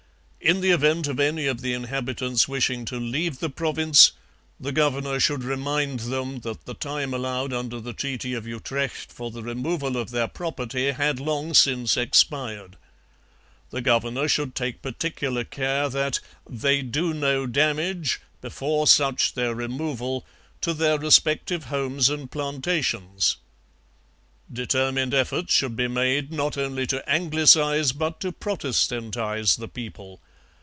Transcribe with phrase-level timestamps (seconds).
[0.43, 4.13] In the event of any of the inhabitants wishing to leave the province,
[4.59, 9.29] the governor should remind them that the time allowed under the Treaty of Utrecht for
[9.29, 12.75] the removal of their property had long since expired.
[13.69, 20.25] The governor should take particular care that 'they do no damage, before such their removal,
[20.61, 23.37] to their respective homes and plantations.'
[24.51, 30.19] Determined efforts should be made, not only to Anglicize, but to Protestantize the people.